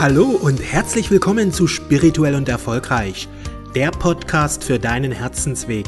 Hallo 0.00 0.26
und 0.26 0.62
herzlich 0.62 1.10
willkommen 1.10 1.50
zu 1.50 1.66
Spirituell 1.66 2.36
und 2.36 2.48
Erfolgreich, 2.48 3.28
der 3.74 3.90
Podcast 3.90 4.62
für 4.62 4.78
deinen 4.78 5.10
Herzensweg. 5.10 5.86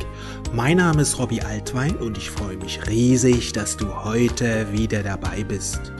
Mein 0.52 0.78
Name 0.78 1.02
ist 1.02 1.20
Robbie 1.20 1.42
Altwein 1.42 1.94
und 1.94 2.18
ich 2.18 2.28
freue 2.28 2.56
mich 2.56 2.88
riesig, 2.88 3.52
dass 3.52 3.76
du 3.76 3.86
heute 4.02 4.66
wieder 4.72 5.04
dabei 5.04 5.44
bist. 5.44 5.92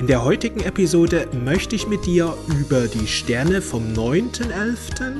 In 0.00 0.06
der 0.06 0.24
heutigen 0.24 0.60
Episode 0.60 1.28
möchte 1.44 1.76
ich 1.76 1.86
mit 1.86 2.06
dir 2.06 2.34
über 2.58 2.88
die 2.88 3.06
Sterne 3.06 3.60
vom 3.60 3.82
9.11. 3.92 5.16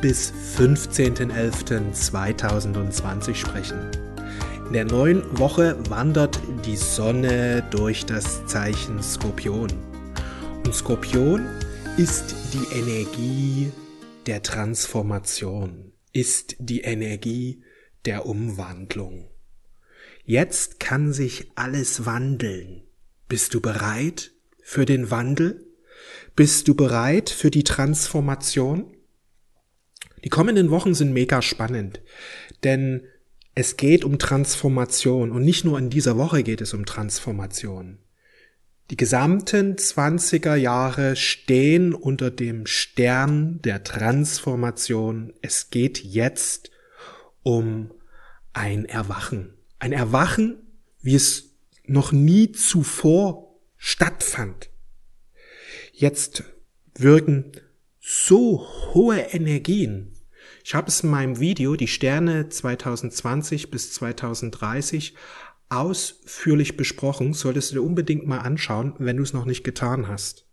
bis 0.00 0.32
15.11.2020 0.56 3.34
sprechen. 3.34 3.90
In 4.68 4.74
der 4.74 4.84
neuen 4.84 5.24
Woche 5.36 5.76
wandert 5.88 6.38
die 6.64 6.76
Sonne 6.76 7.64
durch 7.72 8.06
das 8.06 8.46
Zeichen 8.46 9.02
Skorpion. 9.02 9.72
Und 10.64 10.72
Skorpion 10.72 11.48
ist 11.96 12.34
die 12.52 12.76
Energie 12.76 13.70
der 14.26 14.42
Transformation, 14.42 15.92
ist 16.12 16.56
die 16.58 16.80
Energie 16.80 17.62
der 18.04 18.26
Umwandlung. 18.26 19.28
Jetzt 20.24 20.80
kann 20.80 21.12
sich 21.12 21.52
alles 21.54 22.04
wandeln. 22.04 22.82
Bist 23.28 23.54
du 23.54 23.60
bereit 23.60 24.32
für 24.60 24.86
den 24.86 25.12
Wandel? 25.12 25.64
Bist 26.34 26.66
du 26.66 26.74
bereit 26.74 27.30
für 27.30 27.52
die 27.52 27.62
Transformation? 27.62 28.96
Die 30.24 30.30
kommenden 30.30 30.70
Wochen 30.70 30.94
sind 30.94 31.12
mega 31.12 31.42
spannend, 31.42 32.00
denn 32.64 33.06
es 33.54 33.76
geht 33.76 34.04
um 34.04 34.18
Transformation 34.18 35.30
und 35.30 35.44
nicht 35.44 35.64
nur 35.64 35.78
in 35.78 35.90
dieser 35.90 36.18
Woche 36.18 36.42
geht 36.42 36.60
es 36.60 36.74
um 36.74 36.86
Transformation. 36.86 37.98
Die 38.90 38.98
gesamten 38.98 39.76
20er 39.76 40.56
Jahre 40.56 41.16
stehen 41.16 41.94
unter 41.94 42.30
dem 42.30 42.66
Stern 42.66 43.62
der 43.62 43.82
Transformation. 43.82 45.32
Es 45.40 45.70
geht 45.70 46.04
jetzt 46.04 46.70
um 47.42 47.92
ein 48.52 48.84
Erwachen. 48.84 49.54
Ein 49.78 49.92
Erwachen, 49.92 50.58
wie 51.00 51.14
es 51.14 51.54
noch 51.86 52.12
nie 52.12 52.52
zuvor 52.52 53.58
stattfand. 53.78 54.68
Jetzt 55.92 56.44
wirken 56.94 57.52
so 58.00 58.68
hohe 58.92 59.18
Energien. 59.18 60.12
Ich 60.62 60.74
habe 60.74 60.88
es 60.88 61.00
in 61.00 61.10
meinem 61.10 61.40
Video 61.40 61.74
Die 61.76 61.88
Sterne 61.88 62.50
2020 62.50 63.70
bis 63.70 63.92
2030 63.94 65.14
ausführlich 65.76 66.76
besprochen, 66.76 67.32
solltest 67.32 67.70
du 67.70 67.76
dir 67.76 67.82
unbedingt 67.82 68.26
mal 68.26 68.38
anschauen, 68.38 68.94
wenn 68.98 69.16
du 69.16 69.22
es 69.22 69.32
noch 69.32 69.44
nicht 69.44 69.64
getan 69.64 70.08
hast. 70.08 70.46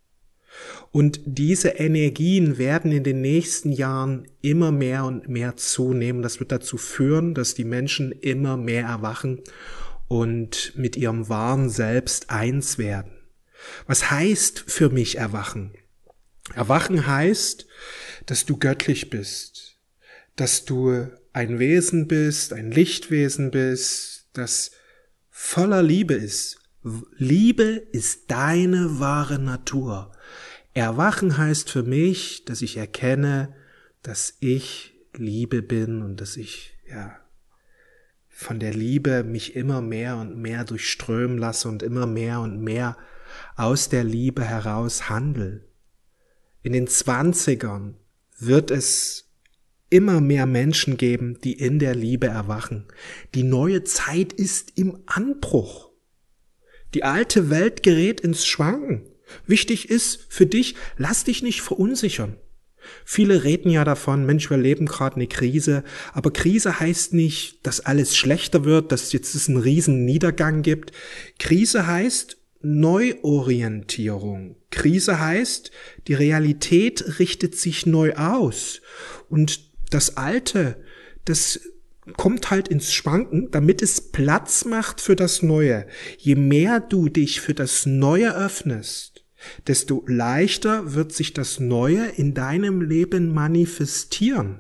Und 0.92 1.22
diese 1.26 1.70
Energien 1.70 2.58
werden 2.58 2.92
in 2.92 3.04
den 3.04 3.22
nächsten 3.22 3.72
Jahren 3.72 4.28
immer 4.42 4.72
mehr 4.72 5.06
und 5.06 5.30
mehr 5.30 5.56
zunehmen. 5.56 6.22
Das 6.22 6.40
wird 6.40 6.52
dazu 6.52 6.78
führen, 6.78 7.34
dass 7.34 7.54
die 7.54 7.64
Menschen 7.64 8.12
immer 8.12 8.58
mehr 8.58 8.86
erwachen 8.86 9.42
und 10.08 10.74
mit 10.76 10.98
ihrem 10.98 11.30
wahren 11.30 11.70
Selbst 11.70 12.30
eins 12.30 12.78
werden. 12.78 13.14
Was 13.88 14.12
heißt 14.12 14.66
für 14.68 14.90
mich 14.90 15.18
erwachen? 15.18 15.74
Erwachen 16.54 17.08
heißt, 17.08 17.68
dass 18.26 18.46
du 18.46 18.58
göttlich 18.58 19.10
bist, 19.10 19.78
dass 20.36 20.66
du 20.66 21.08
ein 21.32 21.60
Wesen 21.60 22.08
bist, 22.08 22.52
ein 22.52 22.72
Lichtwesen 22.72 23.52
bist, 23.52 24.28
dass 24.34 24.72
voller 25.42 25.82
Liebe 25.82 26.14
ist. 26.14 26.60
Liebe 27.18 27.64
ist 27.92 28.30
deine 28.32 29.00
wahre 29.00 29.40
Natur. 29.40 30.12
Erwachen 30.74 31.38
heißt 31.38 31.70
für 31.70 31.84
mich, 31.84 32.46
dass 32.46 32.62
ich 32.62 32.78
erkenne, 32.78 33.54
dass 34.04 34.38
ich 34.40 34.94
Liebe 35.14 35.62
bin 35.62 36.04
und 36.04 36.22
dass 36.22 36.38
ich, 36.38 36.78
ja, 36.88 37.20
von 38.30 38.60
der 38.60 38.74
Liebe 38.74 39.24
mich 39.24 39.56
immer 39.56 39.82
mehr 39.82 40.18
und 40.18 40.38
mehr 40.38 40.64
durchströmen 40.64 41.38
lasse 41.38 41.68
und 41.68 41.84
immer 41.84 42.06
mehr 42.06 42.40
und 42.40 42.62
mehr 42.62 42.96
aus 43.56 43.90
der 43.90 44.04
Liebe 44.04 44.44
heraus 44.44 45.10
handel. 45.10 45.68
In 46.62 46.72
den 46.72 46.88
Zwanzigern 46.88 47.98
wird 48.38 48.70
es 48.72 49.31
immer 49.92 50.22
mehr 50.22 50.48
Menschen 50.48 50.98
geben, 50.98 51.38
die 51.44 51.54
in 51.54 51.78
der 51.78 51.94
Liebe 51.94 52.28
erwachen. 52.28 52.86
Die 53.36 53.44
neue 53.44 53.84
Zeit 53.84 54.34
ist 54.34 54.74
im 54.78 54.98
Anbruch. 55.06 55.92
Die 56.96 57.04
alte 57.04 57.52
Welt 57.52 57.84
gerät 57.84 58.22
ins 58.22 58.48
Schwanken. 58.48 59.04
Wichtig 59.46 59.90
ist 59.90 60.26
für 60.30 60.46
dich, 60.46 60.76
lass 60.98 61.24
dich 61.24 61.44
nicht 61.44 61.62
verunsichern. 61.62 62.38
Viele 63.06 63.44
reden 63.44 63.70
ja 63.70 63.84
davon, 63.84 64.26
Mensch, 64.26 64.50
wir 64.50 64.58
leben 64.58 64.88
gerade 64.88 65.18
eine 65.18 65.28
Krise, 65.28 65.84
aber 66.14 66.34
Krise 66.34 66.80
heißt 66.80 67.14
nicht, 67.14 67.66
dass 67.66 67.80
alles 67.80 68.18
schlechter 68.18 68.66
wird, 68.66 68.92
dass 68.92 69.14
jetzt 69.14 69.36
es 69.36 69.48
einen 69.48 69.60
riesen 69.60 70.04
Niedergang 70.04 70.64
gibt. 70.64 70.92
Krise 71.38 71.86
heißt 71.86 72.38
Neuorientierung. 72.62 74.56
Krise 74.72 75.20
heißt, 75.20 75.72
die 76.08 76.14
Realität 76.14 77.20
richtet 77.20 77.56
sich 77.56 77.86
neu 77.86 78.16
aus 78.16 78.82
und 79.30 79.71
das 79.94 80.18
Alte, 80.18 80.84
das 81.26 81.60
kommt 82.18 82.50
halt 82.50 82.68
ins 82.68 82.92
Schwanken, 82.92 83.52
damit 83.52 83.82
es 83.82 84.12
Platz 84.12 84.66
macht 84.66 85.02
für 85.02 85.16
das 85.16 85.44
Neue. 85.44 85.86
Je 86.18 86.36
mehr 86.36 86.80
du 86.80 87.10
dich 87.10 87.42
für 87.42 87.54
das 87.54 87.86
Neue 87.86 88.36
öffnest, 88.36 89.26
desto 89.68 90.04
leichter 90.08 90.94
wird 90.94 91.14
sich 91.14 91.34
das 91.34 91.60
Neue 91.60 92.06
in 92.08 92.34
deinem 92.34 92.82
Leben 92.82 93.34
manifestieren. 93.34 94.60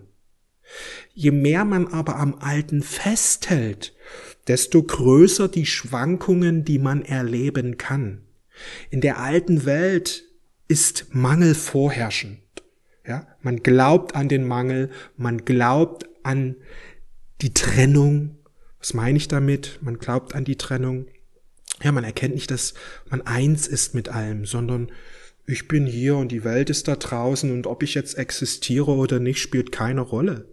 Je 1.14 1.31
mehr 1.31 1.66
man 1.66 1.88
aber 1.88 2.18
am 2.18 2.36
Alten 2.36 2.81
festhält, 2.81 3.94
desto 4.48 4.84
größer 4.84 5.48
die 5.48 5.66
Schwankungen, 5.66 6.63
die 6.63 6.80
man 6.80 7.02
erleben 7.02 7.78
kann. 7.78 8.22
In 8.90 9.02
der 9.02 9.19
alten 9.19 9.66
Welt 9.66 10.24
ist 10.68 11.08
Mangel 11.13 11.56
vorherrschend. 11.56 12.40
Ja, 13.06 13.28
man 13.41 13.63
glaubt 13.63 14.16
an 14.16 14.29
den 14.29 14.47
Mangel, 14.47 14.89
man 15.17 15.44
glaubt 15.44 16.06
an 16.23 16.56
die 17.41 17.53
Trennung. 17.53 18.38
Was 18.79 18.94
meine 18.94 19.17
ich 19.17 19.28
damit? 19.28 19.79
Man 19.81 19.97
glaubt 19.97 20.35
an 20.35 20.45
die 20.45 20.57
Trennung. 20.57 21.07
Ja, 21.84 21.91
man 21.91 22.03
erkennt 22.03 22.35
nicht, 22.35 22.51
dass 22.51 22.73
man 23.09 23.22
eins 23.22 23.67
ist 23.67 23.95
mit 23.95 24.09
allem, 24.09 24.45
sondern 24.45 24.91
ich 25.47 25.67
bin 25.67 25.88
hier 25.88 26.16
und 26.16 26.31
die 26.31 26.44
Welt 26.44 26.69
ist 26.69 26.88
da 26.88 26.95
draußen 26.95 27.51
und 27.51 27.66
ob 27.66 27.81
ich 27.81 27.95
jetzt 27.95 28.17
existiere 28.17 28.91
oder 28.91 29.19
nicht, 29.19 29.39
spielt 29.39 29.72
keine 29.72 30.01
Rolle. 30.01 30.47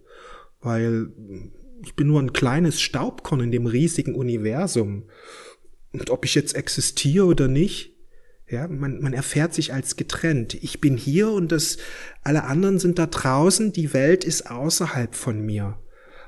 Weil 0.61 1.11
ich 1.83 1.95
bin 1.95 2.07
nur 2.07 2.21
ein 2.21 2.33
kleines 2.33 2.81
Staubkorn 2.81 3.41
in 3.41 3.51
dem 3.51 3.67
riesigen 3.67 4.15
Universum. 4.15 5.03
Und 5.93 6.09
ob 6.09 6.25
ich 6.25 6.35
jetzt 6.35 6.55
existiere 6.55 7.25
oder 7.25 7.47
nicht, 7.47 7.93
ja, 8.49 8.67
man, 8.67 8.99
man 9.01 9.13
erfährt 9.13 9.53
sich 9.53 9.73
als 9.73 9.95
getrennt. 9.95 10.55
Ich 10.55 10.81
bin 10.81 10.97
hier 10.97 11.31
und 11.31 11.51
das, 11.51 11.77
alle 12.23 12.43
anderen 12.45 12.79
sind 12.79 12.97
da 12.97 13.05
draußen, 13.05 13.71
die 13.71 13.93
Welt 13.93 14.23
ist 14.23 14.49
außerhalb 14.49 15.15
von 15.15 15.45
mir. 15.45 15.79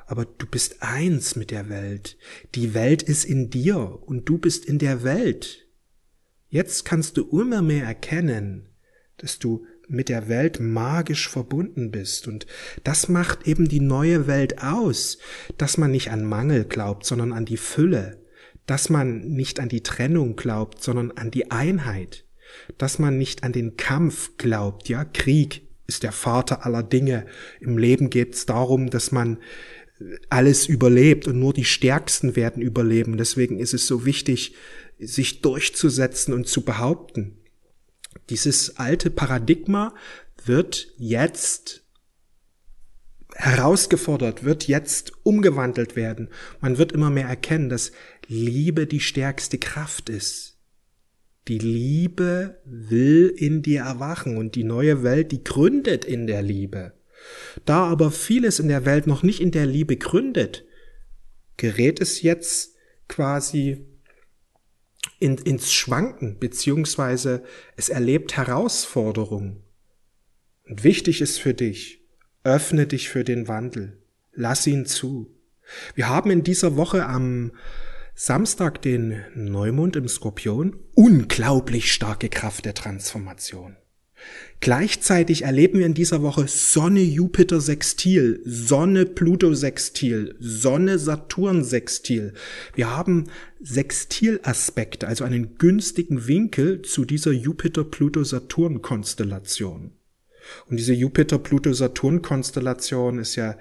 Aber 0.06 0.26
du 0.26 0.46
bist 0.46 0.84
eins 0.84 1.36
mit 1.36 1.52
der 1.52 1.70
Welt. 1.70 2.18
Die 2.54 2.74
Welt 2.74 3.02
ist 3.02 3.26
in 3.26 3.50
dir 3.50 4.00
und 4.06 4.28
du 4.30 4.38
bist 4.38 4.66
in 4.66 4.78
der 4.78 5.04
Welt. 5.04 5.68
Jetzt 6.50 6.86
kannst 6.86 7.18
du 7.18 7.30
immer 7.40 7.62
mehr 7.62 7.86
erkennen, 7.86 8.70
dass 9.18 9.40
du 9.40 9.66
mit 9.88 10.09
der 10.09 10.28
Welt 10.28 10.59
magisch 10.59 11.28
verbunden 11.28 11.92
bist. 11.92 12.28
Und 12.28 12.46
das 12.84 13.09
macht 13.09 13.48
eben 13.48 13.68
die 13.68 13.80
neue 13.80 14.28
Welt 14.28 14.62
aus, 14.62 15.18
dass 15.58 15.78
man 15.78 15.92
nicht 15.92 16.12
an 16.12 16.26
Mangel 16.26 16.66
glaubt, 16.66 17.06
sondern 17.06 17.34
an 17.34 17.46
die 17.46 17.58
Fülle, 17.58 18.21
dass 18.66 18.90
man 18.90 19.22
nicht 19.22 19.59
an 19.59 19.69
die 19.69 19.84
Trennung 19.84 20.35
glaubt, 20.35 20.84
sondern 20.84 21.11
an 21.11 21.31
die 21.31 21.52
Einheit, 21.52 22.25
dass 22.78 22.99
man 22.99 23.17
nicht 23.17 23.43
an 23.43 23.53
den 23.53 23.78
Kampf 23.78 24.37
glaubt, 24.37 24.90
ja, 24.90 25.05
Krieg 25.05 25.67
ist 25.87 26.03
der 26.03 26.11
Vater 26.11 26.66
aller 26.66 26.84
Dinge. 26.84 27.25
Im 27.59 27.78
Leben 27.78 28.09
geht 28.09 28.35
es 28.35 28.46
darum, 28.46 28.90
dass 28.90 29.11
man 29.11 29.40
alles 30.29 30.67
überlebt 30.67 31.28
und 31.28 31.40
nur 31.40 31.53
die 31.53 31.66
Stärksten 31.66 32.35
werden 32.35 32.61
überleben. 32.61 33.17
Deswegen 33.17 33.59
ist 33.59 33.73
es 33.73 33.87
so 33.87 34.05
wichtig, 34.05 34.55
sich 34.99 35.41
durchzusetzen 35.41 36.34
und 36.34 36.47
zu 36.47 36.63
behaupten. 36.63 37.37
Dieses 38.29 38.78
alte 38.78 39.09
Paradigma 39.09 39.93
wird 40.46 40.93
jetzt 40.97 41.84
herausgefordert, 43.35 44.43
wird 44.43 44.67
jetzt 44.67 45.13
umgewandelt 45.23 45.96
werden. 45.96 46.29
Man 46.59 46.78
wird 46.78 46.91
immer 46.91 47.09
mehr 47.09 47.28
erkennen, 47.28 47.69
dass 47.69 47.91
Liebe 48.32 48.88
die 48.88 49.02
stärkste 49.02 49.58
Kraft 49.58 50.10
ist. 50.10 50.58
Die 51.50 51.58
Liebe 51.58 52.62
will 52.64 53.34
in 53.36 53.62
dir 53.62 53.82
erwachen 53.82 54.38
und 54.38 54.56
die 54.56 54.64
neue 54.64 55.04
Welt, 55.04 55.34
die 55.34 55.44
gründet 55.44 56.06
in 56.06 56.28
der 56.28 56.42
Liebe. 56.42 56.94
Da 57.66 57.84
aber 57.84 58.10
vieles 58.10 58.60
in 58.60 58.70
der 58.70 58.86
Welt 58.86 59.06
noch 59.06 59.22
nicht 59.22 59.42
in 59.42 59.52
der 59.52 59.66
Liebe 59.66 59.98
gründet, 59.98 60.64
gerät 61.58 62.00
es 62.00 62.22
jetzt 62.22 62.78
quasi 63.10 63.86
in, 65.20 65.38
ins 65.38 65.74
Schwanken, 65.74 66.40
beziehungsweise 66.40 67.44
es 67.76 67.90
erlebt 67.90 68.38
Herausforderungen. 68.38 69.62
Und 70.70 70.86
wichtig 70.86 71.20
ist 71.20 71.38
für 71.38 71.54
dich, 71.54 72.00
öffne 72.46 72.88
dich 72.88 73.10
für 73.10 73.26
den 73.26 73.50
Wandel. 73.50 74.02
Lass 74.32 74.66
ihn 74.68 74.86
zu. 74.86 75.36
Wir 75.96 76.08
haben 76.08 76.32
in 76.32 76.44
dieser 76.44 76.78
Woche 76.78 77.06
am 77.06 77.52
Samstag 78.13 78.81
den 78.81 79.22
Neumond 79.35 79.96
im 79.96 80.08
Skorpion. 80.08 80.75
Unglaublich 80.93 81.91
starke 81.91 82.29
Kraft 82.29 82.66
der 82.66 82.73
Transformation. 82.73 83.78
Gleichzeitig 84.59 85.43
erleben 85.43 85.79
wir 85.79 85.87
in 85.87 85.96
dieser 85.96 86.22
Woche 86.22 86.47
Sonne 86.47 87.02
Jupiter 87.02 87.59
Sextil, 87.59 88.41
Sonne 88.46 89.08
Pluto 89.08 89.55
Sextil, 89.55 90.35
Sonne 90.40 90.99
Saturn 90.99 91.63
Sextil. 91.63 92.34
Wir 92.75 92.96
haben 92.96 93.31
Sextilaspekte, 93.63 95.08
also 95.08 95.23
einen 95.23 95.58
günstigen 95.58 96.28
Winkel 96.28 96.84
zu 96.84 97.05
dieser 97.05 97.31
Jupiter 97.31 97.84
Pluto 97.84 98.23
Saturn 98.23 98.84
Konstellation. 98.84 99.93
Und 100.69 100.78
diese 100.78 100.93
Jupiter 100.93 101.40
Pluto 101.40 101.73
Saturn 101.73 102.22
Konstellation 102.22 103.17
ist 103.17 103.35
ja 103.35 103.58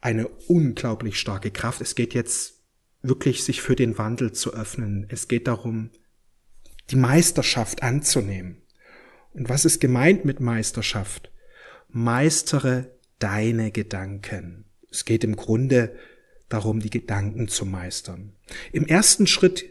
eine 0.00 0.28
unglaublich 0.48 1.18
starke 1.18 1.50
Kraft. 1.50 1.82
Es 1.82 1.94
geht 1.94 2.14
jetzt 2.14 2.61
wirklich 3.02 3.44
sich 3.44 3.60
für 3.60 3.76
den 3.76 3.98
Wandel 3.98 4.32
zu 4.32 4.54
öffnen. 4.54 5.06
Es 5.08 5.28
geht 5.28 5.48
darum, 5.48 5.90
die 6.90 6.96
Meisterschaft 6.96 7.82
anzunehmen. 7.82 8.62
Und 9.32 9.48
was 9.48 9.64
ist 9.64 9.80
gemeint 9.80 10.24
mit 10.24 10.40
Meisterschaft? 10.40 11.30
Meistere 11.88 12.94
deine 13.18 13.70
Gedanken. 13.70 14.64
Es 14.90 15.04
geht 15.04 15.24
im 15.24 15.36
Grunde 15.36 15.96
darum, 16.48 16.80
die 16.80 16.90
Gedanken 16.90 17.48
zu 17.48 17.64
meistern. 17.64 18.34
Im 18.72 18.86
ersten 18.86 19.26
Schritt, 19.26 19.64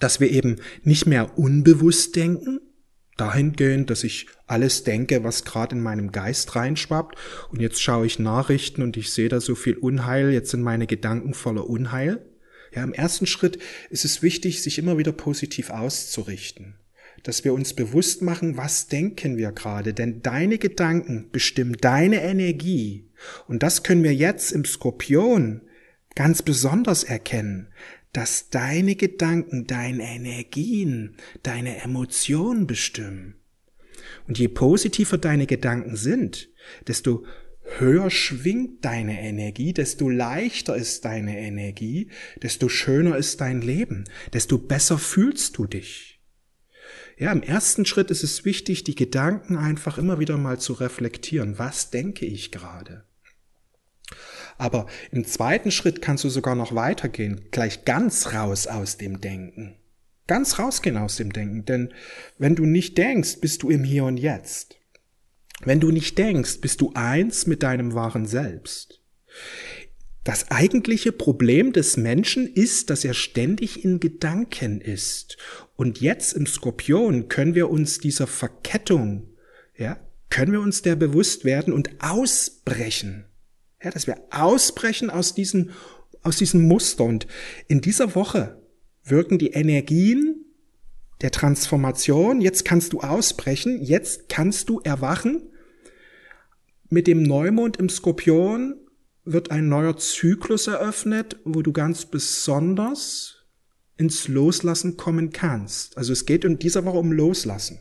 dass 0.00 0.20
wir 0.20 0.30
eben 0.30 0.56
nicht 0.82 1.06
mehr 1.06 1.38
unbewusst 1.38 2.16
denken, 2.16 2.60
dahingehend, 3.16 3.90
dass 3.90 4.04
ich 4.04 4.26
alles 4.46 4.84
denke, 4.84 5.24
was 5.24 5.44
gerade 5.44 5.74
in 5.74 5.82
meinem 5.82 6.12
Geist 6.12 6.54
reinschwappt. 6.54 7.16
Und 7.50 7.60
jetzt 7.60 7.82
schaue 7.82 8.06
ich 8.06 8.18
Nachrichten 8.18 8.82
und 8.82 8.96
ich 8.96 9.10
sehe 9.12 9.28
da 9.28 9.40
so 9.40 9.54
viel 9.54 9.76
Unheil. 9.76 10.32
Jetzt 10.32 10.50
sind 10.50 10.62
meine 10.62 10.86
Gedanken 10.86 11.34
voller 11.34 11.68
Unheil. 11.68 12.24
Ja, 12.74 12.84
im 12.84 12.92
ersten 12.92 13.26
Schritt 13.26 13.58
ist 13.90 14.04
es 14.04 14.22
wichtig, 14.22 14.62
sich 14.62 14.78
immer 14.78 14.98
wieder 14.98 15.12
positiv 15.12 15.70
auszurichten. 15.70 16.74
Dass 17.22 17.44
wir 17.44 17.54
uns 17.54 17.74
bewusst 17.74 18.22
machen, 18.22 18.56
was 18.56 18.88
denken 18.88 19.36
wir 19.36 19.52
gerade. 19.52 19.94
Denn 19.94 20.22
deine 20.22 20.58
Gedanken 20.58 21.30
bestimmen 21.32 21.76
deine 21.80 22.22
Energie. 22.22 23.08
Und 23.48 23.62
das 23.62 23.82
können 23.82 24.04
wir 24.04 24.14
jetzt 24.14 24.52
im 24.52 24.64
Skorpion 24.64 25.62
ganz 26.14 26.42
besonders 26.42 27.04
erkennen 27.04 27.68
dass 28.12 28.50
deine 28.50 28.96
Gedanken, 28.96 29.66
deine 29.66 30.02
Energien, 30.04 31.16
deine 31.42 31.82
Emotionen 31.82 32.66
bestimmen. 32.66 33.36
Und 34.26 34.38
je 34.38 34.48
positiver 34.48 35.18
deine 35.18 35.46
Gedanken 35.46 35.96
sind, 35.96 36.48
desto 36.86 37.24
höher 37.78 38.10
schwingt 38.10 38.84
deine 38.84 39.20
Energie, 39.20 39.72
desto 39.72 40.08
leichter 40.08 40.76
ist 40.76 41.04
deine 41.04 41.38
Energie, 41.38 42.10
desto 42.42 42.68
schöner 42.68 43.16
ist 43.16 43.40
dein 43.40 43.60
Leben, 43.60 44.04
desto 44.32 44.58
besser 44.58 44.98
fühlst 44.98 45.58
du 45.58 45.66
dich. 45.66 46.20
Ja, 47.18 47.32
im 47.32 47.42
ersten 47.42 47.86
Schritt 47.86 48.10
ist 48.10 48.22
es 48.22 48.44
wichtig, 48.44 48.84
die 48.84 48.94
Gedanken 48.94 49.56
einfach 49.56 49.96
immer 49.96 50.18
wieder 50.20 50.36
mal 50.36 50.60
zu 50.60 50.74
reflektieren. 50.74 51.58
Was 51.58 51.90
denke 51.90 52.26
ich 52.26 52.52
gerade? 52.52 53.04
Aber 54.58 54.86
im 55.10 55.24
zweiten 55.24 55.70
Schritt 55.70 56.00
kannst 56.00 56.24
du 56.24 56.28
sogar 56.28 56.54
noch 56.54 56.74
weitergehen, 56.74 57.46
gleich 57.50 57.84
ganz 57.84 58.32
raus 58.32 58.66
aus 58.66 58.96
dem 58.96 59.20
Denken. 59.20 59.76
Ganz 60.26 60.58
rausgehen 60.58 60.96
aus 60.96 61.16
dem 61.16 61.32
Denken, 61.32 61.64
denn 61.64 61.94
wenn 62.38 62.56
du 62.56 62.64
nicht 62.64 62.98
denkst, 62.98 63.40
bist 63.40 63.62
du 63.62 63.70
im 63.70 63.84
Hier 63.84 64.04
und 64.04 64.16
Jetzt. 64.16 64.76
Wenn 65.64 65.80
du 65.80 65.90
nicht 65.90 66.18
denkst, 66.18 66.60
bist 66.60 66.80
du 66.80 66.92
eins 66.94 67.46
mit 67.46 67.62
deinem 67.62 67.94
wahren 67.94 68.26
Selbst. 68.26 69.00
Das 70.24 70.50
eigentliche 70.50 71.12
Problem 71.12 71.72
des 71.72 71.96
Menschen 71.96 72.52
ist, 72.52 72.90
dass 72.90 73.04
er 73.04 73.14
ständig 73.14 73.84
in 73.84 74.00
Gedanken 74.00 74.80
ist. 74.80 75.36
Und 75.76 76.00
jetzt 76.00 76.32
im 76.32 76.46
Skorpion 76.46 77.28
können 77.28 77.54
wir 77.54 77.70
uns 77.70 77.98
dieser 78.00 78.26
Verkettung, 78.26 79.28
ja, 79.76 80.00
können 80.28 80.50
wir 80.50 80.60
uns 80.60 80.82
der 80.82 80.96
bewusst 80.96 81.44
werden 81.44 81.72
und 81.72 81.90
ausbrechen. 82.00 83.26
Ja, 83.86 83.92
dass 83.92 84.08
wir 84.08 84.20
ausbrechen 84.30 85.10
aus 85.10 85.32
diesen, 85.32 85.70
aus 86.24 86.38
diesem 86.38 86.66
Muster. 86.66 87.04
Und 87.04 87.28
in 87.68 87.80
dieser 87.80 88.16
Woche 88.16 88.60
wirken 89.04 89.38
die 89.38 89.52
Energien 89.52 90.44
der 91.20 91.30
Transformation. 91.30 92.40
Jetzt 92.40 92.64
kannst 92.64 92.92
du 92.92 92.98
ausbrechen. 93.02 93.80
Jetzt 93.80 94.28
kannst 94.28 94.70
du 94.70 94.80
erwachen. 94.80 95.50
Mit 96.88 97.06
dem 97.06 97.22
Neumond 97.22 97.76
im 97.76 97.88
Skorpion 97.88 98.74
wird 99.24 99.52
ein 99.52 99.68
neuer 99.68 99.96
Zyklus 99.96 100.66
eröffnet, 100.66 101.36
wo 101.44 101.62
du 101.62 101.72
ganz 101.72 102.06
besonders 102.06 103.46
ins 103.96 104.26
Loslassen 104.26 104.96
kommen 104.96 105.30
kannst. 105.30 105.96
Also 105.96 106.12
es 106.12 106.26
geht 106.26 106.44
in 106.44 106.58
dieser 106.58 106.84
Woche 106.84 106.98
um 106.98 107.12
Loslassen. 107.12 107.78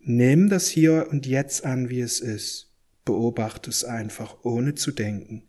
Nimm 0.00 0.50
das 0.50 0.68
hier 0.68 1.08
und 1.10 1.24
jetzt 1.24 1.64
an, 1.64 1.88
wie 1.88 2.02
es 2.02 2.20
ist. 2.20 2.73
Beobachte 3.04 3.70
es 3.70 3.84
einfach, 3.84 4.36
ohne 4.42 4.74
zu 4.74 4.92
denken. 4.92 5.42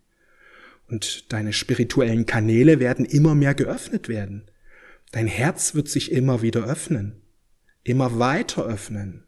Und 0.88 1.32
deine 1.34 1.54
spirituellen 1.54 2.26
Kanäle 2.26 2.80
werden 2.80 3.06
immer 3.06 3.34
mehr 3.36 3.56
geöffnet 3.56 4.08
werden. 4.08 4.50
Dein 5.12 5.28
Herz 5.28 5.74
wird 5.74 5.88
sich 5.88 6.12
immer 6.12 6.42
wieder 6.42 6.66
öffnen, 6.66 7.22
immer 7.84 8.20
weiter 8.20 8.66
öffnen. 8.66 9.24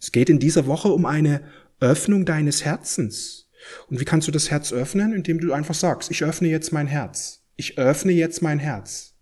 Es 0.00 0.12
geht 0.12 0.28
in 0.28 0.38
dieser 0.38 0.66
Woche 0.66 0.88
um 0.88 1.06
eine 1.06 1.42
Öffnung 1.80 2.24
deines 2.24 2.64
Herzens. 2.64 3.48
Und 3.88 4.00
wie 4.00 4.04
kannst 4.04 4.28
du 4.28 4.32
das 4.32 4.50
Herz 4.50 4.72
öffnen? 4.72 5.14
Indem 5.14 5.38
du 5.38 5.52
einfach 5.52 5.74
sagst, 5.74 6.10
ich 6.10 6.24
öffne 6.24 6.48
jetzt 6.48 6.72
mein 6.72 6.86
Herz. 6.86 7.44
Ich 7.56 7.78
öffne 7.78 8.12
jetzt 8.12 8.42
mein 8.42 8.58
Herz. 8.58 9.14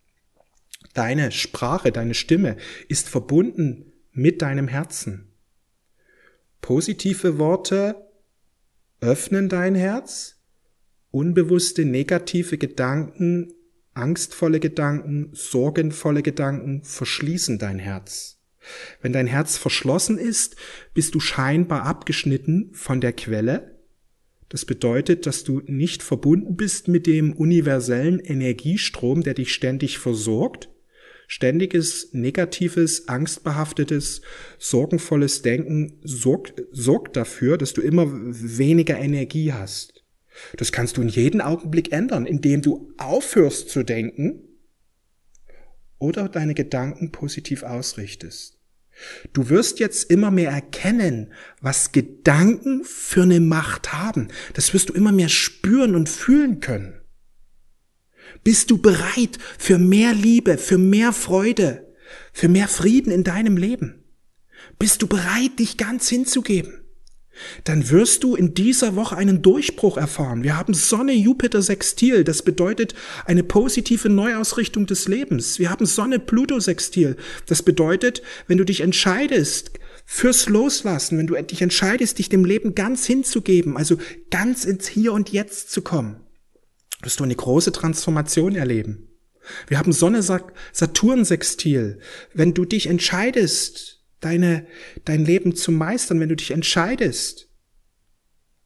Deine 0.94 1.30
Sprache, 1.30 1.92
deine 1.92 2.14
Stimme 2.14 2.56
ist 2.88 3.08
verbunden 3.08 3.92
mit 4.10 4.42
deinem 4.42 4.68
Herzen. 4.68 5.28
Positive 6.60 7.38
Worte 7.38 8.11
öffnen 9.02 9.48
dein 9.48 9.74
Herz, 9.74 10.40
unbewusste 11.10 11.84
negative 11.84 12.56
Gedanken, 12.56 13.52
angstvolle 13.94 14.60
Gedanken, 14.60 15.30
sorgenvolle 15.32 16.22
Gedanken 16.22 16.82
verschließen 16.84 17.58
dein 17.58 17.78
Herz. 17.78 18.38
Wenn 19.00 19.12
dein 19.12 19.26
Herz 19.26 19.58
verschlossen 19.58 20.18
ist, 20.18 20.56
bist 20.94 21.14
du 21.14 21.20
scheinbar 21.20 21.82
abgeschnitten 21.82 22.70
von 22.72 23.00
der 23.00 23.12
Quelle. 23.12 23.80
Das 24.48 24.64
bedeutet, 24.64 25.26
dass 25.26 25.42
du 25.42 25.62
nicht 25.66 26.02
verbunden 26.02 26.56
bist 26.56 26.86
mit 26.86 27.06
dem 27.06 27.32
universellen 27.32 28.20
Energiestrom, 28.20 29.22
der 29.22 29.34
dich 29.34 29.52
ständig 29.52 29.98
versorgt, 29.98 30.70
Ständiges, 31.32 32.12
negatives, 32.12 33.08
angstbehaftetes, 33.08 34.20
sorgenvolles 34.58 35.40
Denken 35.40 35.98
sorgt, 36.04 36.62
sorgt 36.72 37.16
dafür, 37.16 37.56
dass 37.56 37.72
du 37.72 37.80
immer 37.80 38.06
weniger 38.06 38.98
Energie 38.98 39.50
hast. 39.50 40.04
Das 40.58 40.72
kannst 40.72 40.98
du 40.98 41.00
in 41.00 41.08
jedem 41.08 41.40
Augenblick 41.40 41.90
ändern, 41.90 42.26
indem 42.26 42.60
du 42.60 42.92
aufhörst 42.98 43.70
zu 43.70 43.82
denken 43.82 44.42
oder 45.98 46.28
deine 46.28 46.52
Gedanken 46.52 47.12
positiv 47.12 47.62
ausrichtest. 47.62 48.58
Du 49.32 49.48
wirst 49.48 49.80
jetzt 49.80 50.10
immer 50.10 50.30
mehr 50.30 50.50
erkennen, 50.50 51.32
was 51.62 51.92
Gedanken 51.92 52.84
für 52.84 53.22
eine 53.22 53.40
Macht 53.40 53.94
haben. 53.94 54.28
Das 54.52 54.74
wirst 54.74 54.90
du 54.90 54.92
immer 54.92 55.12
mehr 55.12 55.30
spüren 55.30 55.94
und 55.94 56.10
fühlen 56.10 56.60
können. 56.60 57.01
Bist 58.44 58.70
du 58.70 58.78
bereit 58.78 59.38
für 59.58 59.78
mehr 59.78 60.14
Liebe, 60.14 60.58
für 60.58 60.78
mehr 60.78 61.12
Freude, 61.12 61.92
für 62.32 62.48
mehr 62.48 62.68
Frieden 62.68 63.12
in 63.12 63.24
deinem 63.24 63.56
Leben? 63.56 64.04
Bist 64.78 65.02
du 65.02 65.06
bereit, 65.06 65.58
dich 65.58 65.76
ganz 65.76 66.08
hinzugeben? 66.08 66.82
Dann 67.64 67.90
wirst 67.90 68.24
du 68.24 68.36
in 68.36 68.54
dieser 68.54 68.94
Woche 68.94 69.16
einen 69.16 69.42
Durchbruch 69.42 69.96
erfahren. 69.96 70.42
Wir 70.42 70.56
haben 70.56 70.74
Sonne 70.74 71.12
Jupiter 71.12 71.62
Sextil, 71.62 72.24
das 72.24 72.42
bedeutet 72.42 72.94
eine 73.24 73.42
positive 73.42 74.08
Neuausrichtung 74.08 74.86
des 74.86 75.08
Lebens. 75.08 75.58
Wir 75.58 75.70
haben 75.70 75.86
Sonne 75.86 76.18
Pluto 76.18 76.60
Sextil, 76.60 77.16
das 77.46 77.62
bedeutet, 77.62 78.22
wenn 78.48 78.58
du 78.58 78.64
dich 78.64 78.80
entscheidest 78.80 79.72
fürs 80.04 80.48
Loslassen, 80.48 81.18
wenn 81.18 81.26
du 81.26 81.40
dich 81.42 81.62
entscheidest, 81.62 82.18
dich 82.18 82.28
dem 82.28 82.44
Leben 82.44 82.74
ganz 82.74 83.06
hinzugeben, 83.06 83.76
also 83.76 83.96
ganz 84.30 84.64
ins 84.64 84.86
Hier 84.86 85.12
und 85.12 85.30
Jetzt 85.30 85.70
zu 85.70 85.80
kommen, 85.80 86.16
wirst 87.02 87.20
du 87.20 87.24
eine 87.24 87.34
große 87.34 87.72
Transformation 87.72 88.54
erleben. 88.54 89.08
Wir 89.66 89.78
haben 89.78 89.92
Sonne 89.92 90.22
Saturn 90.22 91.24
Sextil. 91.24 91.98
Wenn 92.32 92.54
du 92.54 92.64
dich 92.64 92.86
entscheidest, 92.86 94.02
deine, 94.20 94.66
dein 95.04 95.24
Leben 95.24 95.54
zu 95.54 95.72
meistern, 95.72 96.20
wenn 96.20 96.28
du 96.28 96.36
dich 96.36 96.52
entscheidest, 96.52 97.48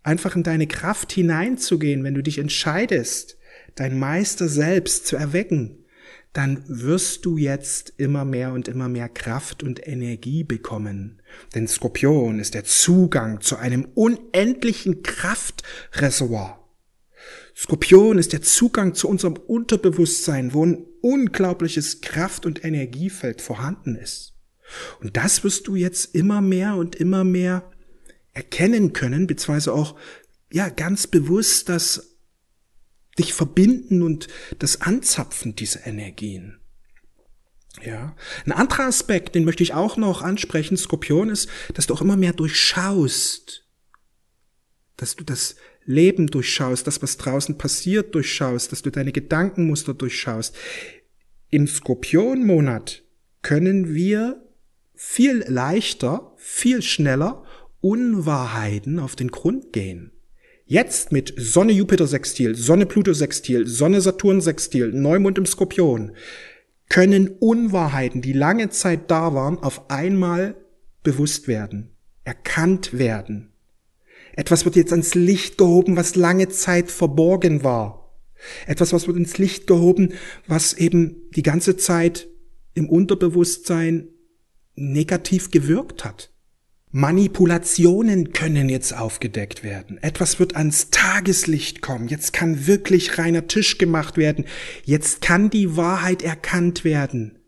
einfach 0.03 0.37
in 0.37 0.43
deine 0.43 0.67
Kraft 0.67 1.13
hineinzugehen, 1.13 2.05
wenn 2.05 2.15
du 2.15 2.23
dich 2.23 2.39
entscheidest, 2.39 3.39
dein 3.75 3.99
Meister 3.99 4.49
selbst 4.49 5.07
zu 5.07 5.17
erwecken, 5.17 5.85
dann 6.33 6.63
wirst 6.67 7.25
du 7.25 7.39
jetzt 7.39 7.95
immer 7.97 8.27
mehr 8.27 8.53
und 8.53 8.69
immer 8.69 8.91
mehr 8.91 9.09
Kraft 9.09 9.63
und 9.63 9.87
Energie 9.89 10.45
bekommen. 10.45 11.23
Denn 11.55 11.67
Skorpion 11.67 12.39
ist 12.39 12.53
der 12.53 12.65
Zugang 12.65 13.41
zu 13.41 13.57
einem 13.57 13.89
unendlichen 13.95 15.03
Kraftreservoir. 15.03 16.66
Skorpion 17.57 18.19
ist 18.19 18.35
der 18.35 18.43
Zugang 18.43 18.95
zu 18.95 19.09
unserem 19.09 19.35
Unterbewusstsein, 19.35 20.53
wo 20.53 20.67
ein 20.67 20.85
unglaubliches 21.01 22.03
Kraft- 22.03 22.45
und 22.45 22.65
Energiefeld 22.65 23.41
vorhanden 23.41 23.97
ist. 23.97 24.35
Und 25.01 25.17
das 25.17 25.43
wirst 25.43 25.67
du 25.67 25.75
jetzt 25.75 26.15
immer 26.15 26.43
mehr 26.43 26.75
und 26.77 26.97
immer 26.97 27.25
mehr 27.25 27.71
erkennen 28.35 28.93
können, 28.93 29.27
beziehungsweise 29.27 29.73
auch, 29.73 29.99
ja, 30.53 30.69
ganz 30.69 31.07
bewusst 31.07 31.71
das 31.71 32.19
dich 33.19 33.33
verbinden 33.33 34.03
und 34.03 34.29
das 34.59 34.83
Anzapfen 34.83 35.57
dieser 35.57 35.87
Energien. 35.87 36.61
Ja. 37.83 38.15
Ein 38.45 38.53
anderer 38.53 38.85
Aspekt, 38.85 39.35
den 39.35 39.45
möchte 39.45 39.63
ich 39.63 39.73
auch 39.73 39.97
noch 39.97 40.21
ansprechen, 40.21 40.77
Skorpion, 40.77 41.31
ist, 41.31 41.49
dass 41.73 41.87
du 41.87 41.95
auch 41.95 42.03
immer 42.03 42.19
mehr 42.19 42.35
durchschaust. 42.35 43.67
Dass 44.97 45.17
du 45.17 45.25
das 45.25 45.57
Leben 45.87 46.27
durchschaust, 46.27 46.87
das, 46.87 47.01
was 47.03 47.17
draußen 47.17 47.57
passiert, 47.57 48.15
durchschaust, 48.15 48.71
dass 48.73 48.83
du 48.83 48.91
deine 48.91 49.13
Gedankenmuster 49.13 49.95
durchschaust. 49.95 50.55
Im 51.49 51.67
Skorpionmonat 51.67 53.05
können 53.43 53.95
wir 53.95 54.43
viel 54.95 55.45
leichter, 55.47 56.35
viel 56.37 56.83
schneller 56.83 57.45
Unwahrheiten 57.81 58.99
auf 58.99 59.15
den 59.17 59.31
Grund 59.31 59.73
gehen. 59.73 60.13
Jetzt 60.65 61.13
mit 61.13 61.33
Sonne 61.37 61.73
Jupiter 61.73 62.09
Sextil, 62.09 62.57
Sonne 62.57 62.87
Pluto 62.87 63.13
Sextil, 63.13 63.69
Sonne 63.69 64.01
Saturn 64.01 64.41
Sextil, 64.41 64.93
Neumond 64.93 65.39
im 65.39 65.47
Skorpion 65.47 66.13
können 66.89 67.29
Unwahrheiten, 67.29 68.23
die 68.23 68.33
lange 68.33 68.71
Zeit 68.71 69.11
da 69.11 69.35
waren, 69.35 69.59
auf 69.59 69.91
einmal 69.91 70.57
bewusst 71.03 71.47
werden, 71.47 71.91
erkannt 72.25 72.99
werden. 72.99 73.53
Etwas 74.37 74.65
wird 74.65 74.77
jetzt 74.77 74.93
ans 74.93 75.15
Licht 75.15 75.59
gehoben, 75.59 75.97
was 75.97 76.15
lange 76.15 76.49
Zeit 76.49 76.91
verborgen 76.91 77.65
war. 77.65 78.15
Etwas, 78.67 78.93
was 78.93 79.07
wird 79.07 79.17
ins 79.17 79.39
Licht 79.39 79.67
gehoben, 79.67 80.13
was 80.47 80.75
eben 80.75 81.31
die 81.35 81.43
ganze 81.43 81.77
Zeit 81.77 82.29
im 82.75 82.89
Unterbewusstsein 82.89 84.09
negativ 84.75 85.51
gewirkt 85.51 86.05
hat. 86.05 86.31
Manipulationen 86.91 88.33
können 88.33 88.69
jetzt 88.69 88.97
aufgedeckt 88.97 89.65
werden. 89.65 89.99
Etwas 90.03 90.39
wird 90.39 90.55
ans 90.55 90.91
Tageslicht 90.91 91.83
kommen. 91.83 92.09
Jetzt 92.09 92.33
kann 92.33 92.67
wirklich 92.67 93.19
reiner 93.19 93.49
Tisch 93.49 93.79
gemacht 93.79 94.17
werden. 94.17 94.45
Jetzt 94.85 95.21
kann 95.21 95.51
die 95.51 95.77
Wahrheit 95.77 96.23
erkannt 96.23 96.85
werden. 96.85 97.39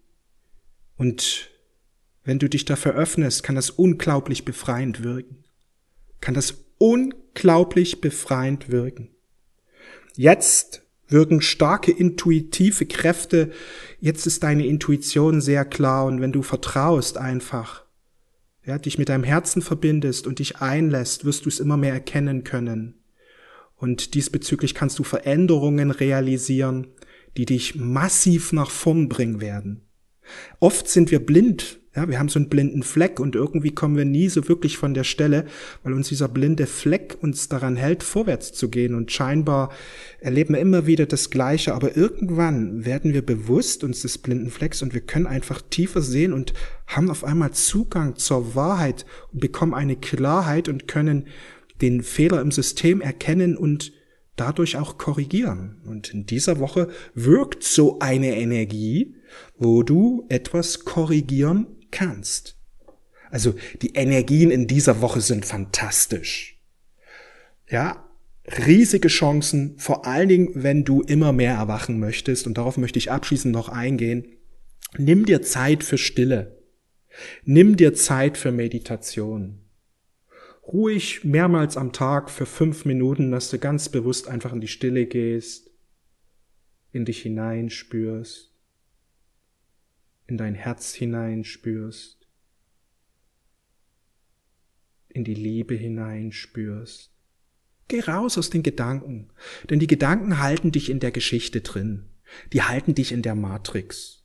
Und 0.97 1.50
wenn 2.25 2.38
du 2.38 2.49
dich 2.49 2.64
dafür 2.64 2.95
öffnest, 2.95 3.42
kann 3.42 3.54
das 3.54 3.71
unglaublich 3.71 4.45
befreiend 4.45 5.02
wirken. 5.02 5.45
Kann 6.21 6.35
das 6.35 6.67
unglaublich 6.78 8.00
befreiend 8.00 8.70
wirken. 8.70 9.11
Jetzt 10.14 10.82
wirken 11.08 11.40
starke 11.40 11.90
intuitive 11.90 12.87
Kräfte. 12.87 13.50
Jetzt 14.00 14.26
ist 14.26 14.42
deine 14.42 14.66
Intuition 14.66 15.40
sehr 15.40 15.64
klar 15.64 16.06
und 16.06 16.20
wenn 16.20 16.32
du 16.32 16.42
vertraust 16.42 17.18
einfach, 17.18 17.85
ja, 18.64 18.78
dich 18.78 18.99
mit 18.99 19.08
deinem 19.08 19.25
Herzen 19.25 19.62
verbindest 19.62 20.26
und 20.26 20.40
dich 20.40 20.58
einlässt, 20.58 21.25
wirst 21.25 21.44
du 21.44 21.49
es 21.49 21.61
immer 21.61 21.76
mehr 21.76 21.94
erkennen 21.94 22.44
können. 22.44 22.94
Und 23.76 24.14
diesbezüglich 24.14 24.75
kannst 24.75 24.99
du 24.99 25.04
Veränderungen 25.04 25.90
realisieren, 25.90 26.88
die 27.37 27.47
dich 27.47 27.76
massiv 27.76 28.52
nach 28.52 28.70
vorn 28.70 29.08
bringen 29.08 29.40
werden. 29.40 29.88
Oft 30.61 30.88
sind 30.88 31.11
wir 31.11 31.25
blind 31.25 31.77
ja, 31.97 32.09
wir 32.09 32.18
haben 32.18 32.28
so 32.28 32.38
einen 32.38 32.49
blinden 32.49 32.83
Fleck 32.83 33.18
und 33.18 33.35
irgendwie 33.35 33.71
kommen 33.71 33.97
wir 33.97 34.04
nie 34.04 34.28
so 34.28 34.47
wirklich 34.49 34.76
von 34.76 34.95
der 34.95 35.04
Stelle, 35.04 35.47
weil 35.83 35.95
uns 35.95 36.09
dieser 36.09 36.28
blinde 36.28 36.66
Fleck 36.66 37.16
uns 37.23 37.49
daran 37.49 37.76
hält, 37.76 38.02
vorwärts 38.02 38.52
zu 38.52 38.68
gehen. 38.68 38.95
Und 38.95 39.11
scheinbar 39.11 39.71
erleben 40.21 40.54
wir 40.54 40.61
immer 40.61 40.87
wieder 40.87 41.07
das 41.07 41.30
Gleiche. 41.30 41.75
Aber 41.75 41.97
irgendwann 41.97 42.85
werden 42.85 43.14
wir 43.14 43.25
bewusst 43.25 43.85
uns 43.85 44.02
des 44.02 44.18
blinden 44.18 44.50
Flecks 44.50 44.83
und 44.83 44.92
wir 44.92 45.00
können 45.00 45.26
einfach 45.26 45.62
tiefer 45.62 46.02
sehen 46.02 46.33
und 46.33 46.52
haben 46.87 47.11
auf 47.11 47.25
einmal 47.25 47.52
Zugang 47.52 48.16
zur 48.16 48.54
Wahrheit 48.54 49.07
und 49.33 49.40
bekommen 49.40 49.75
eine 49.75 49.97
Klarheit 49.97 50.68
und 50.68 50.88
können 50.88 51.26
den 51.80 52.02
Fehler 52.02 52.40
im 52.42 52.50
System 52.50 53.00
erkennen 53.00 53.57
und 53.57 53.92
dadurch 54.37 54.76
auch 54.76 54.99
korrigieren. 54.99 55.80
Und 55.87 56.12
in 56.12 56.26
dieser 56.26 56.61
Woche 56.61 56.88
wirkt 57.14 57.64
so 57.64 57.99
eine 57.99 58.37
Energie, 58.37 59.14
wo 59.57 59.83
du 59.83 60.26
etwas 60.28 60.85
korrigieren 60.85 61.66
kannst. 61.90 62.57
Also 63.30 63.54
die 63.83 63.95
Energien 63.95 64.50
in 64.50 64.66
dieser 64.66 65.00
Woche 65.00 65.21
sind 65.21 65.45
fantastisch. 65.45 66.61
Ja, 67.68 68.09
riesige 68.66 69.09
Chancen, 69.09 69.78
vor 69.78 70.07
allen 70.07 70.28
Dingen, 70.28 70.50
wenn 70.54 70.85
du 70.85 71.02
immer 71.02 71.33
mehr 71.33 71.54
erwachen 71.54 71.99
möchtest. 71.99 72.47
Und 72.47 72.57
darauf 72.57 72.78
möchte 72.78 72.99
ich 72.99 73.11
abschließend 73.11 73.52
noch 73.52 73.68
eingehen. 73.68 74.26
Nimm 74.97 75.26
dir 75.26 75.42
Zeit 75.42 75.85
für 75.85 75.99
Stille. 75.99 76.62
Nimm 77.45 77.76
dir 77.76 77.95
Zeit 77.95 78.38
für 78.38 78.52
Meditation. 78.52 79.61
Ruhig 80.66 81.25
mehrmals 81.25 81.76
am 81.76 81.92
Tag 81.92 82.30
für 82.30 82.47
fünf 82.47 82.85
Minuten, 82.85 83.30
dass 83.30 83.50
du 83.50 83.59
ganz 83.59 83.88
bewusst 83.88 84.28
einfach 84.28 84.52
in 84.52 84.61
die 84.61 84.68
Stille 84.68 85.07
gehst, 85.07 85.71
in 86.92 87.04
dich 87.04 87.23
hineinspürst 87.23 88.48
in 90.28 90.37
dein 90.37 90.54
Herz 90.54 90.94
hineinspürst, 90.94 92.28
in 95.08 95.25
die 95.25 95.35
Liebe 95.35 95.75
hineinspürst. 95.75 97.11
Geh 97.88 98.00
raus 98.00 98.37
aus 98.37 98.50
den 98.50 98.62
Gedanken, 98.62 99.30
denn 99.70 99.78
die 99.78 99.87
Gedanken 99.87 100.38
halten 100.38 100.70
dich 100.70 100.90
in 100.90 101.00
der 101.00 101.11
Geschichte 101.11 101.62
drin, 101.62 102.04
die 102.52 102.62
halten 102.62 102.94
dich 102.94 103.11
in 103.11 103.23
der 103.23 103.35
Matrix. 103.35 104.23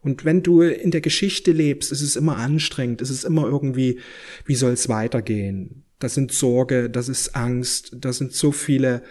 Und 0.00 0.24
wenn 0.24 0.42
du 0.42 0.62
in 0.62 0.90
der 0.90 1.02
Geschichte 1.02 1.52
lebst, 1.52 1.92
ist 1.92 2.00
es 2.00 2.16
immer 2.16 2.38
anstrengend, 2.38 3.02
ist 3.02 3.10
es 3.10 3.24
immer 3.24 3.44
irgendwie, 3.44 4.00
wie 4.46 4.54
soll 4.54 4.72
es 4.72 4.88
weitergehen? 4.88 5.84
Das 5.98 6.14
sind 6.14 6.32
Sorge, 6.32 6.88
das 6.88 7.08
ist 7.08 7.36
Angst, 7.36 7.96
das 8.00 8.18
sind 8.18 8.32
so 8.32 8.52
viele 8.52 9.02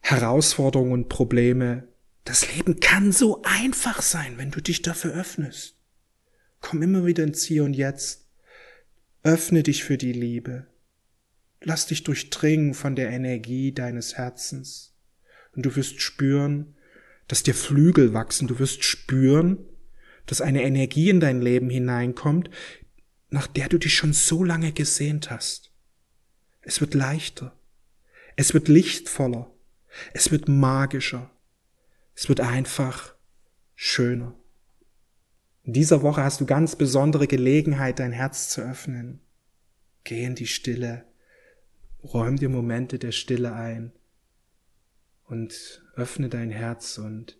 Herausforderungen 0.00 0.92
und 0.92 1.08
Probleme. 1.08 1.88
Das 2.28 2.54
Leben 2.54 2.78
kann 2.78 3.10
so 3.10 3.40
einfach 3.42 4.02
sein, 4.02 4.36
wenn 4.36 4.50
du 4.50 4.60
dich 4.60 4.82
dafür 4.82 5.14
öffnest. 5.14 5.76
Komm 6.60 6.82
immer 6.82 7.06
wieder 7.06 7.24
ins 7.24 7.42
Hier 7.42 7.64
und 7.64 7.72
Jetzt. 7.72 8.28
Öffne 9.22 9.62
dich 9.62 9.82
für 9.82 9.96
die 9.96 10.12
Liebe. 10.12 10.66
Lass 11.62 11.86
dich 11.86 12.04
durchdringen 12.04 12.74
von 12.74 12.96
der 12.96 13.08
Energie 13.08 13.72
deines 13.72 14.18
Herzens. 14.18 14.94
Und 15.56 15.64
du 15.64 15.74
wirst 15.74 16.02
spüren, 16.02 16.76
dass 17.28 17.44
dir 17.44 17.54
Flügel 17.54 18.12
wachsen. 18.12 18.46
Du 18.46 18.58
wirst 18.58 18.84
spüren, 18.84 19.64
dass 20.26 20.42
eine 20.42 20.64
Energie 20.64 21.08
in 21.08 21.20
dein 21.20 21.40
Leben 21.40 21.70
hineinkommt, 21.70 22.50
nach 23.30 23.46
der 23.46 23.70
du 23.70 23.78
dich 23.78 23.94
schon 23.94 24.12
so 24.12 24.44
lange 24.44 24.72
gesehnt 24.72 25.30
hast. 25.30 25.72
Es 26.60 26.82
wird 26.82 26.92
leichter. 26.92 27.58
Es 28.36 28.52
wird 28.52 28.68
lichtvoller. 28.68 29.50
Es 30.12 30.30
wird 30.30 30.46
magischer. 30.46 31.30
Es 32.20 32.28
wird 32.28 32.40
einfach 32.40 33.14
schöner. 33.76 34.34
In 35.62 35.72
dieser 35.72 36.02
Woche 36.02 36.24
hast 36.24 36.40
du 36.40 36.46
ganz 36.46 36.74
besondere 36.74 37.28
Gelegenheit, 37.28 38.00
dein 38.00 38.10
Herz 38.10 38.48
zu 38.48 38.60
öffnen. 38.60 39.20
Geh 40.02 40.24
in 40.24 40.34
die 40.34 40.48
Stille, 40.48 41.04
räum 42.02 42.34
dir 42.34 42.48
Momente 42.48 42.98
der 42.98 43.12
Stille 43.12 43.52
ein 43.52 43.92
und 45.26 45.84
öffne 45.94 46.28
dein 46.28 46.50
Herz 46.50 46.98
und 46.98 47.38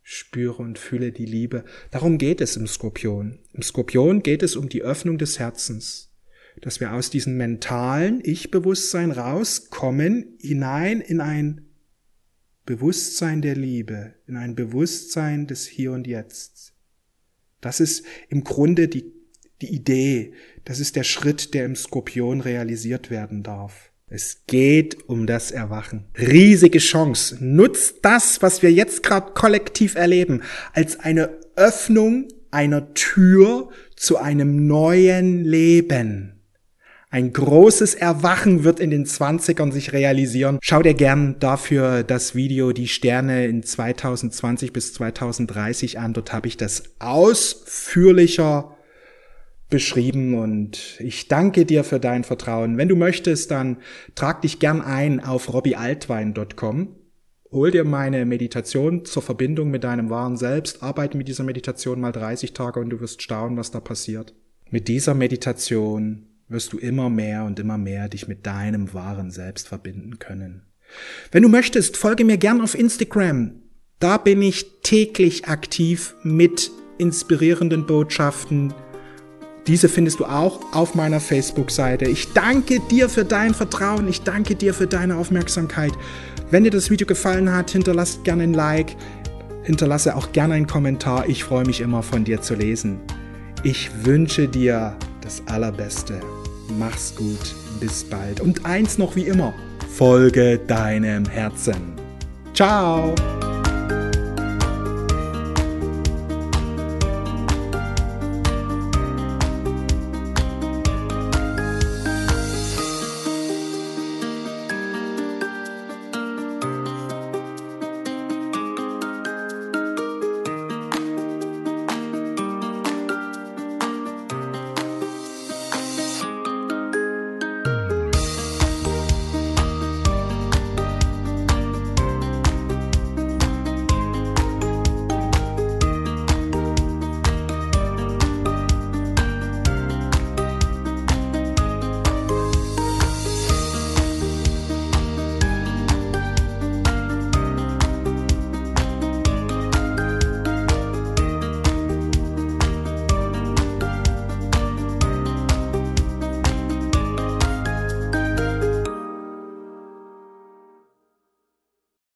spüre 0.00 0.62
und 0.62 0.78
fühle 0.78 1.12
die 1.12 1.26
Liebe. 1.26 1.66
Darum 1.90 2.16
geht 2.16 2.40
es 2.40 2.56
im 2.56 2.66
Skorpion. 2.66 3.38
Im 3.52 3.60
Skorpion 3.60 4.22
geht 4.22 4.42
es 4.42 4.56
um 4.56 4.70
die 4.70 4.80
Öffnung 4.80 5.18
des 5.18 5.38
Herzens, 5.38 6.10
dass 6.62 6.80
wir 6.80 6.94
aus 6.94 7.10
diesem 7.10 7.36
mentalen 7.36 8.22
Ich-Bewusstsein 8.24 9.10
rauskommen, 9.10 10.38
hinein 10.40 11.02
in 11.02 11.20
ein 11.20 11.66
Bewusstsein 12.64 13.42
der 13.42 13.56
Liebe, 13.56 14.14
in 14.26 14.36
ein 14.36 14.54
Bewusstsein 14.54 15.46
des 15.46 15.66
Hier 15.66 15.92
und 15.92 16.06
Jetzt. 16.06 16.74
Das 17.60 17.80
ist 17.80 18.04
im 18.28 18.44
Grunde 18.44 18.88
die, 18.88 19.12
die 19.60 19.72
Idee, 19.72 20.34
das 20.64 20.80
ist 20.80 20.96
der 20.96 21.04
Schritt, 21.04 21.54
der 21.54 21.64
im 21.64 21.74
Skorpion 21.74 22.40
realisiert 22.40 23.10
werden 23.10 23.42
darf. 23.42 23.92
Es 24.06 24.42
geht 24.46 25.08
um 25.08 25.26
das 25.26 25.50
Erwachen. 25.50 26.04
Riesige 26.18 26.78
Chance. 26.78 27.38
Nutzt 27.40 27.96
das, 28.02 28.42
was 28.42 28.62
wir 28.62 28.70
jetzt 28.70 29.02
gerade 29.02 29.32
kollektiv 29.32 29.94
erleben, 29.94 30.42
als 30.74 31.00
eine 31.00 31.30
Öffnung 31.56 32.28
einer 32.50 32.92
Tür 32.92 33.70
zu 33.96 34.18
einem 34.18 34.66
neuen 34.66 35.44
Leben. 35.44 36.41
Ein 37.12 37.34
großes 37.34 37.94
Erwachen 37.94 38.64
wird 38.64 38.80
in 38.80 38.88
den 38.88 39.04
20ern 39.04 39.70
sich 39.70 39.92
realisieren. 39.92 40.58
Schau 40.62 40.80
dir 40.80 40.94
gern 40.94 41.36
dafür 41.40 42.04
das 42.04 42.34
Video 42.34 42.72
Die 42.72 42.88
Sterne 42.88 43.44
in 43.44 43.62
2020 43.62 44.72
bis 44.72 44.94
2030 44.94 45.98
an. 45.98 46.14
Dort 46.14 46.32
habe 46.32 46.48
ich 46.48 46.56
das 46.56 46.84
ausführlicher 47.00 48.78
beschrieben 49.68 50.38
und 50.38 50.96
ich 51.00 51.28
danke 51.28 51.66
dir 51.66 51.84
für 51.84 52.00
dein 52.00 52.24
Vertrauen. 52.24 52.78
Wenn 52.78 52.88
du 52.88 52.96
möchtest, 52.96 53.50
dann 53.50 53.76
trag 54.14 54.40
dich 54.40 54.58
gern 54.58 54.80
ein 54.80 55.20
auf 55.20 55.52
robbyaltwein.com. 55.52 56.96
Hol 57.50 57.70
dir 57.70 57.84
meine 57.84 58.24
Meditation 58.24 59.04
zur 59.04 59.20
Verbindung 59.20 59.70
mit 59.70 59.84
deinem 59.84 60.08
wahren 60.08 60.38
Selbst, 60.38 60.82
arbeite 60.82 61.18
mit 61.18 61.28
dieser 61.28 61.44
Meditation 61.44 62.00
mal 62.00 62.12
30 62.12 62.54
Tage 62.54 62.80
und 62.80 62.88
du 62.88 63.00
wirst 63.00 63.20
staunen, 63.20 63.58
was 63.58 63.70
da 63.70 63.80
passiert. 63.80 64.32
Mit 64.70 64.88
dieser 64.88 65.12
Meditation 65.12 66.31
wirst 66.52 66.72
du 66.72 66.78
immer 66.78 67.10
mehr 67.10 67.44
und 67.44 67.58
immer 67.58 67.78
mehr 67.78 68.08
dich 68.08 68.28
mit 68.28 68.46
deinem 68.46 68.94
wahren 68.94 69.30
Selbst 69.30 69.68
verbinden 69.68 70.18
können. 70.18 70.62
Wenn 71.30 71.42
du 71.42 71.48
möchtest, 71.48 71.96
folge 71.96 72.24
mir 72.24 72.36
gern 72.36 72.60
auf 72.60 72.74
Instagram. 72.74 73.52
Da 73.98 74.18
bin 74.18 74.42
ich 74.42 74.80
täglich 74.82 75.46
aktiv 75.46 76.14
mit 76.22 76.70
inspirierenden 76.98 77.86
Botschaften. 77.86 78.74
Diese 79.66 79.88
findest 79.88 80.18
du 80.18 80.24
auch 80.24 80.74
auf 80.74 80.94
meiner 80.94 81.20
Facebook-Seite. 81.20 82.06
Ich 82.06 82.32
danke 82.32 82.80
dir 82.90 83.08
für 83.08 83.24
dein 83.24 83.54
Vertrauen. 83.54 84.08
Ich 84.08 84.22
danke 84.22 84.56
dir 84.56 84.74
für 84.74 84.88
deine 84.88 85.16
Aufmerksamkeit. 85.16 85.92
Wenn 86.50 86.64
dir 86.64 86.70
das 86.70 86.90
Video 86.90 87.06
gefallen 87.06 87.52
hat, 87.52 87.70
hinterlass 87.70 88.20
gerne 88.24 88.42
ein 88.42 88.54
Like. 88.54 88.96
Hinterlasse 89.62 90.16
auch 90.16 90.32
gerne 90.32 90.54
einen 90.54 90.66
Kommentar. 90.66 91.28
Ich 91.28 91.44
freue 91.44 91.64
mich 91.64 91.80
immer 91.80 92.02
von 92.02 92.24
dir 92.24 92.42
zu 92.42 92.54
lesen. 92.54 93.00
Ich 93.62 94.04
wünsche 94.04 94.48
dir 94.48 94.96
das 95.20 95.46
Allerbeste. 95.46 96.20
Mach's 96.78 97.14
gut, 97.14 97.54
bis 97.80 98.04
bald. 98.04 98.40
Und 98.40 98.64
eins 98.64 98.98
noch 98.98 99.16
wie 99.16 99.26
immer, 99.26 99.52
folge 99.96 100.58
deinem 100.58 101.24
Herzen. 101.26 101.94
Ciao! 102.54 103.14